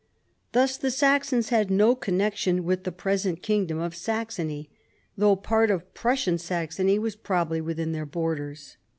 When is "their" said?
7.91-8.07